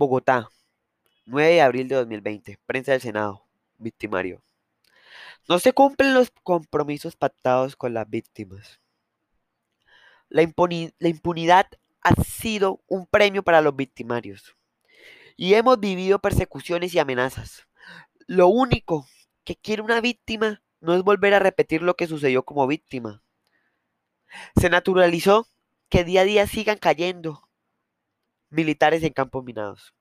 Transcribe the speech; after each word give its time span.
Bogotá, 0.00 0.48
9 1.26 1.52
de 1.52 1.60
abril 1.60 1.86
de 1.86 1.96
2020. 1.96 2.58
Prensa 2.64 2.92
del 2.92 3.02
Senado. 3.02 3.44
Victimario. 3.76 4.42
No 5.46 5.58
se 5.58 5.74
cumplen 5.74 6.14
los 6.14 6.32
compromisos 6.42 7.16
pactados 7.16 7.76
con 7.76 7.92
las 7.92 8.08
víctimas. 8.08 8.80
La, 10.30 10.40
la 10.40 11.08
impunidad 11.10 11.66
ha 12.00 12.14
sido 12.22 12.80
un 12.86 13.04
premio 13.04 13.42
para 13.42 13.60
los 13.60 13.76
victimarios. 13.76 14.56
Y 15.36 15.52
hemos 15.52 15.78
vivido 15.78 16.18
persecuciones 16.18 16.94
y 16.94 16.98
amenazas. 16.98 17.66
Lo 18.26 18.48
único 18.48 19.06
que 19.44 19.56
quiere 19.56 19.82
una 19.82 20.00
víctima 20.00 20.62
no 20.80 20.94
es 20.94 21.02
volver 21.02 21.34
a 21.34 21.40
repetir 21.40 21.82
lo 21.82 21.94
que 21.94 22.06
sucedió 22.06 22.42
como 22.42 22.66
víctima. 22.66 23.22
Se 24.58 24.70
naturalizó 24.70 25.46
que 25.90 26.04
día 26.04 26.22
a 26.22 26.24
día 26.24 26.46
sigan 26.46 26.78
cayendo 26.78 27.49
militares 28.50 29.02
en 29.02 29.12
campos 29.12 29.44
minados. 29.44 29.94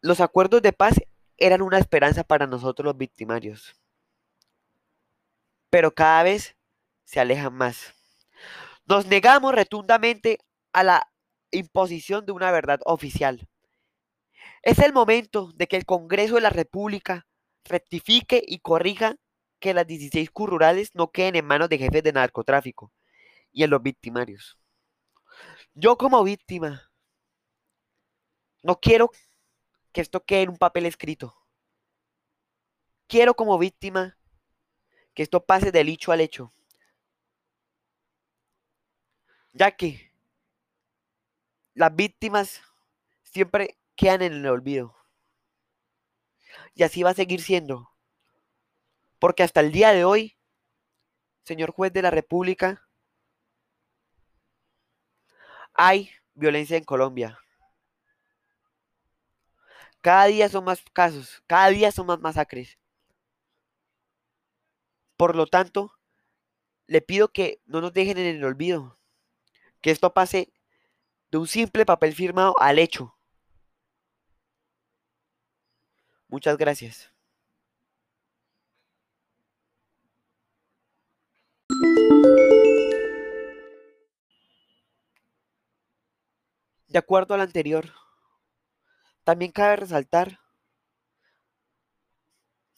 Los 0.00 0.20
acuerdos 0.20 0.62
de 0.62 0.72
paz 0.72 0.94
eran 1.38 1.62
una 1.62 1.78
esperanza 1.78 2.24
para 2.24 2.46
nosotros 2.46 2.84
los 2.84 2.96
victimarios, 2.96 3.74
pero 5.70 5.94
cada 5.94 6.22
vez 6.22 6.56
se 7.04 7.20
alejan 7.20 7.54
más. 7.54 7.94
Nos 8.86 9.06
negamos 9.06 9.54
rotundamente 9.54 10.38
a 10.72 10.82
la 10.82 11.08
imposición 11.50 12.26
de 12.26 12.32
una 12.32 12.50
verdad 12.50 12.80
oficial. 12.84 13.48
Es 14.62 14.78
el 14.78 14.92
momento 14.92 15.52
de 15.54 15.66
que 15.66 15.76
el 15.76 15.84
Congreso 15.84 16.36
de 16.36 16.40
la 16.40 16.50
República 16.50 17.26
rectifique 17.64 18.42
y 18.46 18.60
corrija 18.60 19.16
que 19.60 19.74
las 19.74 19.86
16 19.86 20.30
currurales 20.30 20.94
no 20.94 21.10
queden 21.10 21.36
en 21.36 21.46
manos 21.46 21.68
de 21.68 21.78
jefes 21.78 22.02
de 22.02 22.12
narcotráfico 22.12 22.92
y 23.52 23.64
en 23.64 23.70
los 23.70 23.82
victimarios. 23.82 24.58
Yo 25.78 25.98
como 25.98 26.24
víctima 26.24 26.90
no 28.62 28.80
quiero 28.80 29.10
que 29.92 30.00
esto 30.00 30.24
quede 30.24 30.42
en 30.42 30.48
un 30.48 30.56
papel 30.56 30.86
escrito. 30.86 31.36
Quiero 33.06 33.34
como 33.34 33.58
víctima 33.58 34.16
que 35.12 35.22
esto 35.22 35.44
pase 35.44 35.72
del 35.72 35.90
hecho 35.90 36.12
al 36.12 36.22
hecho. 36.22 36.54
Ya 39.52 39.70
que 39.76 40.10
las 41.74 41.94
víctimas 41.94 42.62
siempre 43.22 43.76
quedan 43.96 44.22
en 44.22 44.32
el 44.32 44.46
olvido. 44.46 44.96
Y 46.74 46.84
así 46.84 47.02
va 47.02 47.10
a 47.10 47.14
seguir 47.14 47.42
siendo. 47.42 47.90
Porque 49.18 49.42
hasta 49.42 49.60
el 49.60 49.72
día 49.72 49.92
de 49.92 50.06
hoy, 50.06 50.38
señor 51.44 51.70
juez 51.70 51.92
de 51.92 52.00
la 52.00 52.10
República, 52.10 52.85
hay 55.76 56.10
violencia 56.34 56.76
en 56.76 56.84
Colombia. 56.84 57.38
Cada 60.00 60.26
día 60.26 60.48
son 60.48 60.64
más 60.64 60.84
casos, 60.92 61.42
cada 61.46 61.68
día 61.68 61.90
son 61.90 62.06
más 62.06 62.20
masacres. 62.20 62.78
Por 65.16 65.34
lo 65.34 65.46
tanto, 65.46 65.92
le 66.86 67.00
pido 67.00 67.28
que 67.32 67.60
no 67.66 67.80
nos 67.80 67.92
dejen 67.92 68.18
en 68.18 68.36
el 68.36 68.44
olvido, 68.44 68.98
que 69.80 69.90
esto 69.90 70.14
pase 70.14 70.52
de 71.30 71.38
un 71.38 71.48
simple 71.48 71.84
papel 71.84 72.14
firmado 72.14 72.54
al 72.60 72.78
hecho. 72.78 73.16
Muchas 76.28 76.56
gracias. 76.56 77.15
De 86.96 87.00
acuerdo 87.00 87.34
al 87.34 87.42
anterior, 87.42 87.92
también 89.22 89.52
cabe 89.52 89.76
resaltar 89.76 90.40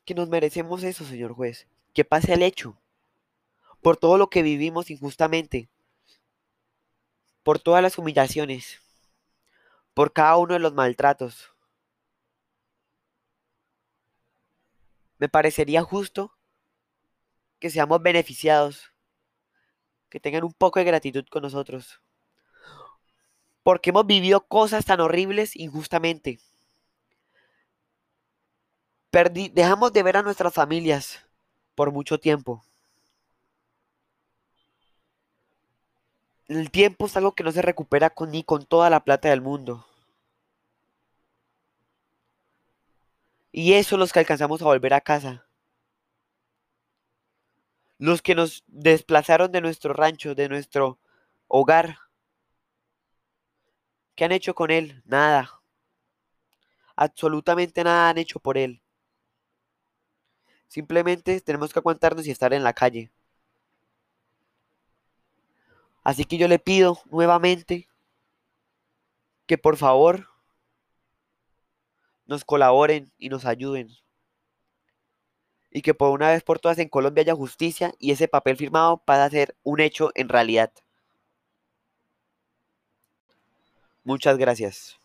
que 0.05 0.13
nos 0.13 0.29
merecemos 0.29 0.83
eso, 0.83 1.05
señor 1.05 1.35
juez, 1.35 1.69
que 1.95 2.05
pase 2.05 2.33
al 2.33 2.43
hecho, 2.43 2.83
por 3.81 3.97
todo 3.97 4.19
lo 4.19 4.29
que 4.29 4.43
vivimos 4.43 4.91
injustamente, 4.91 5.71
por 7.45 7.61
todas 7.61 7.81
las 7.81 7.97
humillaciones, 7.97 8.81
por 9.95 10.13
cada 10.13 10.37
uno 10.37 10.55
de 10.55 10.59
los 10.59 10.75
maltratos. 10.75 11.53
Me 15.19 15.29
parecería 15.29 15.85
justo 15.85 16.37
que 17.61 17.71
seamos 17.71 18.03
beneficiados, 18.03 18.93
que 20.09 20.19
tengan 20.19 20.43
un 20.43 20.55
poco 20.55 20.81
de 20.81 20.87
gratitud 20.87 21.25
con 21.31 21.45
nosotros, 21.45 22.01
porque 23.69 23.91
hemos 23.91 24.07
vivido 24.07 24.41
cosas 24.41 24.87
tan 24.87 24.99
horribles 24.99 25.55
injustamente. 25.55 26.41
dejamos 29.53 29.93
de 29.93 30.03
ver 30.03 30.17
a 30.17 30.23
nuestras 30.23 30.55
familias 30.55 31.23
por 31.75 31.93
mucho 31.93 32.19
tiempo. 32.19 32.65
El 36.47 36.71
tiempo 36.71 37.05
es 37.05 37.17
algo 37.19 37.35
que 37.35 37.45
no 37.45 37.53
se 37.53 37.61
recupera 37.61 38.11
ni 38.29 38.43
con 38.43 38.65
toda 38.65 38.89
la 38.89 39.05
plata 39.05 39.29
del 39.29 39.43
mundo. 39.43 39.85
Y 43.53 43.75
eso 43.75 43.99
los 43.99 44.15
que 44.15 44.21
alcanzamos 44.21 44.63
a 44.63 44.65
volver 44.65 44.95
a 44.95 45.03
casa. 45.03 45.45
Los 47.99 48.23
que 48.23 48.35
nos 48.35 48.65
desplazaron 48.67 49.53
de 49.53 49.61
nuestro 49.61 49.93
rancho, 49.93 50.35
de 50.35 50.49
nuestro 50.49 50.99
hogar. 51.49 52.08
¿Qué 54.19 54.25
han 54.25 54.33
hecho 54.33 54.53
con 54.53 54.73
él? 54.73 55.01
Nada. 55.05 55.63
Absolutamente 56.97 57.85
nada 57.85 58.09
han 58.09 58.19
hecho 58.19 58.41
por 58.41 58.59
él. 58.59 58.83
Simplemente 60.67 61.41
tenemos 61.41 61.73
que 61.73 61.79
aguantarnos 61.79 62.27
y 62.27 62.33
estar 62.33 62.53
en 62.53 62.65
la 62.65 62.73
calle. 62.73 63.13
Así 66.03 66.25
que 66.25 66.37
yo 66.37 66.49
le 66.49 66.59
pido 66.59 66.99
nuevamente 67.05 67.87
que 69.47 69.57
por 69.57 69.77
favor 69.77 70.27
nos 72.27 72.45
colaboren 72.45 73.13
y 73.19 73.29
nos 73.29 73.45
ayuden. 73.45 73.89
Y 75.71 75.81
que 75.83 75.95
por 75.95 76.11
una 76.11 76.31
vez 76.31 76.43
por 76.43 76.59
todas 76.59 76.81
en 76.81 76.89
Colombia 76.89 77.23
haya 77.23 77.37
justicia 77.37 77.95
y 78.01 78.11
ese 78.11 78.27
papel 78.27 78.57
firmado 78.57 78.97
para 78.97 79.31
ser 79.31 79.57
un 79.63 79.79
hecho 79.79 80.11
en 80.17 80.29
realidad. 80.29 80.73
Muchas 84.05 84.39
gracias. 84.39 84.99